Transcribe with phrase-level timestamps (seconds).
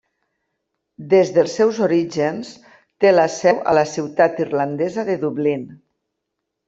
[1.09, 2.53] Des dels seus orígens
[3.05, 5.69] té la seu a la ciutat irlandesa de Dublín.